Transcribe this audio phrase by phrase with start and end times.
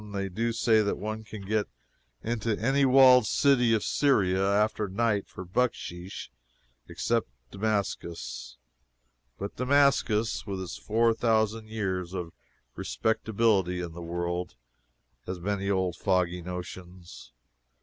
[0.13, 1.67] They do say that one can get
[2.23, 6.31] into any walled city of Syria, after night, for bucksheesh,
[6.89, 8.57] except Damascus.
[9.37, 12.33] But Damascus, with its four thousand years of
[12.75, 14.55] respectability in the world,
[15.27, 17.31] has many old fogy notions.